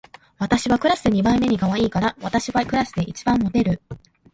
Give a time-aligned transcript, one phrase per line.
[0.39, 3.79] 私はクラスで二番目にかわいいから、私はクラスで一番モテる